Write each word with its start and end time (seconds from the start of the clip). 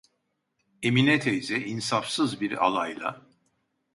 Emine 0.83 1.19
teyze 1.19 1.57
insafsız 1.59 2.41
bir 2.41 2.63
alayla: 2.65 3.21